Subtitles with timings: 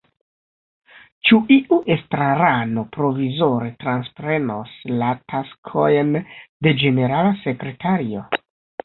[1.29, 4.71] Ĉu iu estrarano provizore transprenos
[5.03, 6.11] la taskojn
[6.69, 8.25] de ĝenerala sekretario?